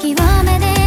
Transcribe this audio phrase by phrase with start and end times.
[0.00, 0.79] 極めで